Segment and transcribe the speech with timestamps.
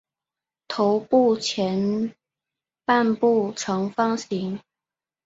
[0.67, 2.11] 头部前
[2.85, 4.59] 半部呈方形。